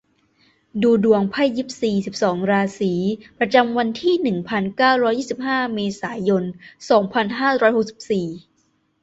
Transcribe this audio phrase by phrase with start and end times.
[0.83, 2.93] ดูดวงไพ่ยิปซี สิบสอง ราศี
[3.39, 6.43] ประจำวันที่ หนึ่งพันเก้าร้อยยี่สิบห้า เมษายน
[6.89, 8.27] สองพันห้าร้อยหกสิบสี่